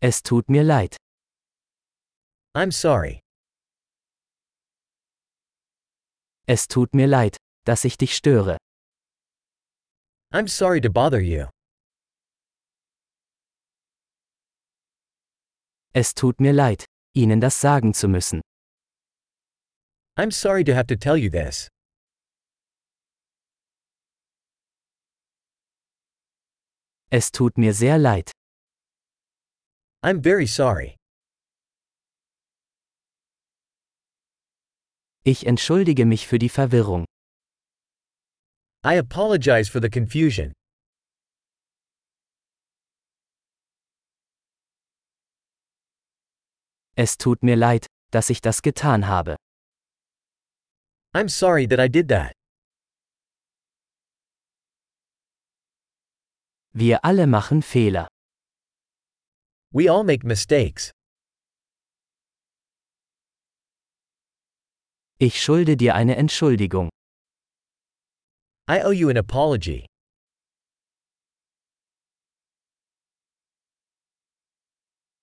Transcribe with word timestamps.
Es 0.00 0.22
tut 0.22 0.48
mir 0.48 0.62
leid. 0.62 0.96
I'm 2.54 2.70
sorry. 2.70 3.20
Es 6.46 6.68
tut 6.68 6.94
mir 6.94 7.08
leid, 7.08 7.36
dass 7.64 7.84
ich 7.84 7.98
dich 7.98 8.14
störe. 8.14 8.56
I'm 10.32 10.46
sorry 10.48 10.80
to 10.80 10.88
bother 10.88 11.20
you. 11.20 11.46
Es 15.94 16.14
tut 16.14 16.38
mir 16.40 16.52
leid, 16.52 16.84
Ihnen 17.14 17.40
das 17.40 17.60
sagen 17.60 17.92
zu 17.92 18.06
müssen. 18.08 18.40
I'm 20.16 20.30
sorry 20.30 20.62
to 20.64 20.74
have 20.74 20.86
to 20.86 20.96
tell 20.96 21.16
you 21.16 21.28
this. 21.28 21.68
Es 27.10 27.32
tut 27.32 27.58
mir 27.58 27.72
sehr 27.72 27.98
leid. 27.98 28.30
I'm 30.08 30.22
very 30.22 30.46
sorry. 30.46 30.96
Ich 35.22 35.44
entschuldige 35.44 36.06
mich 36.06 36.26
für 36.26 36.38
die 36.38 36.48
Verwirrung. 36.48 37.04
I 38.82 38.94
apologize 38.94 39.70
for 39.70 39.82
the 39.82 39.90
confusion. 39.90 40.54
Es 46.96 47.18
tut 47.18 47.42
mir 47.42 47.56
leid, 47.56 47.84
dass 48.10 48.30
ich 48.30 48.40
das 48.40 48.62
getan 48.62 49.08
habe. 49.08 49.36
I'm 51.14 51.28
sorry 51.28 51.66
that 51.66 51.78
I 51.78 51.88
did 51.90 52.08
that. 52.08 52.32
Wir 56.72 57.04
alle 57.04 57.26
machen 57.26 57.60
Fehler. 57.60 58.08
We 59.72 59.88
all 59.88 60.02
make 60.02 60.24
mistakes. 60.24 60.90
Ich 65.18 65.42
schulde 65.42 65.76
dir 65.76 65.94
eine 65.94 66.16
Entschuldigung. 66.16 66.88
I 68.68 68.80
owe 68.82 68.92
you 68.92 69.10
an 69.10 69.16
apology. 69.16 69.86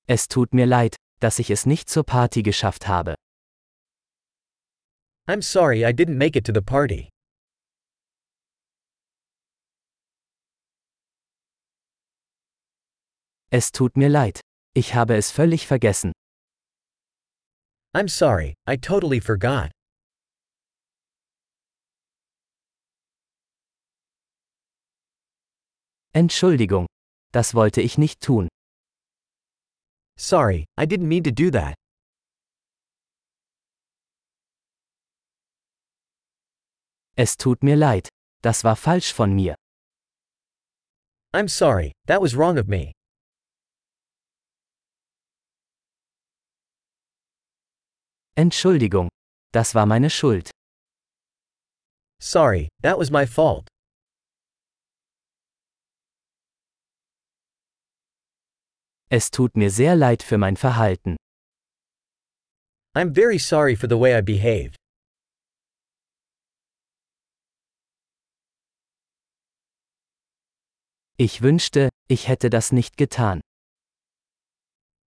Es 0.08 0.28
tut 0.28 0.54
mir 0.54 0.68
leid, 0.68 0.96
dass 1.20 1.40
ich 1.40 1.50
es 1.50 1.66
nicht 1.66 1.90
zur 1.90 2.04
Party 2.04 2.44
geschafft 2.44 2.88
habe. 2.88 3.16
I'm 5.28 5.42
sorry 5.42 5.84
I 5.84 5.92
didn't 5.92 6.18
make 6.18 6.38
it 6.38 6.46
to 6.46 6.54
the 6.54 6.62
party. 6.62 7.10
Es 13.58 13.72
tut 13.72 13.96
mir 13.96 14.10
leid. 14.10 14.42
Ich 14.74 14.96
habe 14.96 15.16
es 15.16 15.32
völlig 15.32 15.66
vergessen. 15.66 16.12
I'm 17.94 18.10
sorry, 18.10 18.54
I 18.68 18.76
totally 18.76 19.22
forgot. 19.22 19.72
Entschuldigung. 26.14 26.86
Das 27.32 27.54
wollte 27.54 27.80
ich 27.80 27.98
nicht 27.98 28.20
tun. 28.20 28.50
Sorry, 30.18 30.66
I 30.78 30.86
didn't 30.86 31.08
mean 31.08 31.24
to 31.24 31.32
do 31.32 31.50
that. 31.52 31.76
Es 37.16 37.38
tut 37.38 37.64
mir 37.64 37.78
leid. 37.78 38.10
Das 38.42 38.66
war 38.66 38.76
falsch 38.76 39.14
von 39.14 39.34
mir. 39.34 39.56
I'm 41.34 41.48
sorry, 41.48 41.94
that 42.08 42.22
was 42.22 42.36
wrong 42.36 42.58
of 42.58 42.68
me. 42.68 42.92
Entschuldigung. 48.38 49.08
Das 49.54 49.76
war 49.76 49.86
meine 49.86 50.10
Schuld. 50.10 50.52
Sorry, 52.22 52.68
that 52.82 52.98
was 52.98 53.10
my 53.10 53.26
fault. 53.26 53.68
Es 59.10 59.32
tut 59.32 59.56
mir 59.56 59.70
sehr 59.70 59.96
leid 59.96 60.22
für 60.22 60.38
mein 60.38 60.58
Verhalten. 60.58 61.16
I'm 62.94 63.14
very 63.14 63.38
sorry 63.40 63.76
for 63.76 63.88
the 63.88 63.98
way 63.98 64.18
I 64.18 64.22
behaved. 64.22 64.76
Ich 71.18 71.42
wünschte, 71.42 71.90
ich 72.10 72.28
hätte 72.28 72.50
das 72.50 72.74
nicht 72.74 72.98
getan. 72.98 73.40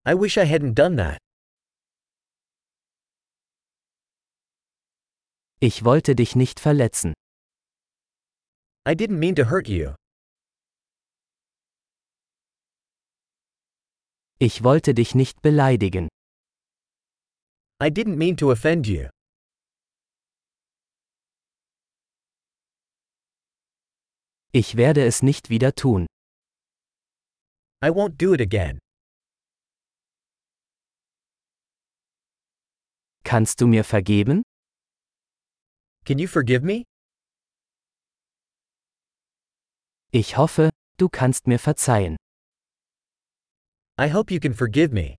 I 0.05 0.13
wish 0.13 0.37
I 0.37 0.45
hadn't 0.45 0.75
done 0.75 0.95
that. 0.95 1.17
Ich 5.59 5.83
wollte 5.83 6.15
dich 6.15 6.35
nicht 6.35 6.59
verletzen. 6.59 7.13
I 8.87 8.91
didn't 8.91 9.17
mean 9.17 9.35
to 9.35 9.45
hurt 9.49 9.67
you. 9.67 9.95
Ich 14.37 14.63
wollte 14.63 14.93
dich 14.93 15.15
nicht 15.15 15.41
beleidigen. 15.41 16.09
I 17.81 17.87
didn't 17.87 18.17
mean 18.17 18.37
to 18.37 18.51
offend 18.51 18.85
you. 18.85 19.09
Ich 24.51 24.77
werde 24.77 25.05
es 25.05 25.23
nicht 25.23 25.49
wieder 25.49 25.73
tun. 25.73 26.05
I 27.83 27.89
won't 27.89 28.17
do 28.17 28.35
it 28.35 28.41
again. 28.41 28.77
Kannst 33.23 33.59
du 33.59 33.65
mir 33.65 33.83
vergeben? 33.83 34.43
Can 36.07 36.19
you 36.19 36.27
forgive 36.29 36.63
me? 36.63 36.85
Ich 40.13 40.37
hoffe, 40.37 40.69
du 40.95 41.09
kannst 41.09 41.47
mir 41.47 41.59
verzeihen. 41.59 42.15
I 43.99 44.13
hope 44.13 44.33
you 44.33 44.39
can 44.39 44.53
forgive 44.53 44.93
me. 44.93 45.17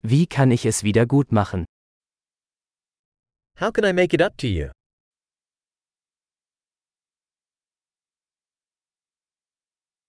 Wie 0.00 0.26
kann 0.26 0.50
ich 0.50 0.64
es 0.64 0.84
wieder 0.84 1.04
gut 1.04 1.32
machen? 1.32 1.66
How 3.60 3.70
can 3.70 3.84
I 3.84 3.92
make 3.92 4.14
it 4.14 4.22
up 4.22 4.38
to 4.38 4.46
you? 4.46 4.70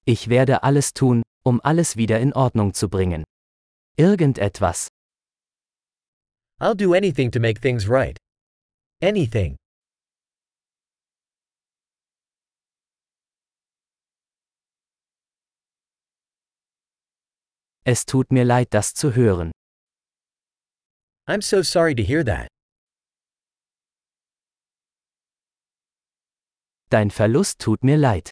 Ich 0.05 0.29
werde 0.29 0.63
alles 0.63 0.93
tun, 0.93 1.21
um 1.43 1.59
alles 1.59 1.97
wieder 1.97 2.21
in 2.21 2.31
Ordnung 2.31 2.73
zu 2.73 2.87
bringen. 2.87 3.25
Irgendetwas. 3.97 4.87
I'll 6.63 6.75
do 6.75 6.93
anything 6.93 7.29
to 7.31 7.41
make 7.41 7.59
things 7.59 7.89
right. 7.89 8.17
Anything. 9.01 9.57
Es 17.85 18.05
tut 18.05 18.31
mir 18.31 18.45
leid, 18.45 18.69
das 18.69 18.93
zu 18.93 19.11
hören. 19.11 19.51
I'm 21.27 21.41
so 21.41 21.61
sorry 21.61 21.95
to 21.95 22.01
hear 22.01 22.23
that. 22.23 22.47
Dein 26.89 27.09
Verlust 27.09 27.59
tut 27.59 27.83
mir 27.83 27.97
leid. 27.97 28.29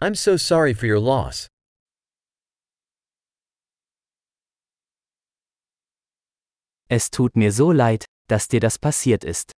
I'm 0.00 0.14
so 0.14 0.38
sorry 0.38 0.72
for 0.72 0.86
your 0.86 1.00
loss. 1.00 1.48
Es 6.88 7.10
tut 7.10 7.34
mir 7.36 7.50
so 7.50 7.72
leid, 7.72 8.04
dass 8.28 8.46
dir 8.46 8.60
das 8.60 8.78
passiert 8.78 9.24
ist. 9.24 9.52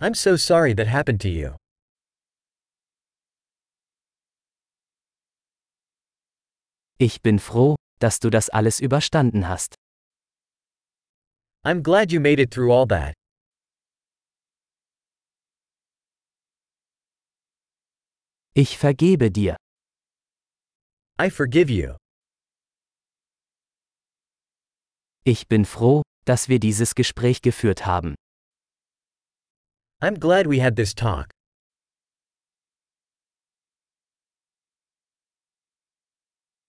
I'm 0.00 0.14
so 0.14 0.36
sorry 0.36 0.74
that 0.74 0.88
happened 0.88 1.20
to 1.22 1.28
you. 1.28 1.56
Ich 6.98 7.20
bin 7.22 7.38
froh, 7.38 7.76
dass 7.98 8.20
du 8.20 8.30
das 8.30 8.48
alles 8.48 8.80
überstanden 8.80 9.48
hast. 9.48 9.74
I'm 11.62 11.82
glad 11.82 12.10
you 12.10 12.20
made 12.20 12.40
it 12.40 12.50
through 12.50 12.72
all 12.72 12.86
that. 12.88 13.14
Ich 18.54 18.78
vergebe 18.78 19.30
dir. 19.30 19.56
I 21.18 21.28
forgive 21.28 21.70
you. 21.70 21.99
Ich 25.24 25.48
bin 25.48 25.64
froh, 25.66 26.02
dass 26.24 26.48
wir 26.48 26.58
dieses 26.58 26.94
Gespräch 26.94 27.42
geführt 27.42 27.84
haben. 27.84 28.14
I'm 30.02 30.18
glad 30.18 30.46
we 30.46 30.62
had 30.62 30.76
this 30.76 30.94
talk. 30.94 31.29